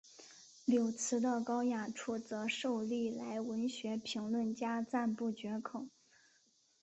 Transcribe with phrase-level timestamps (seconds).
[0.65, 5.85] 柳词的高雅处则受历来文学评论家赞不绝口。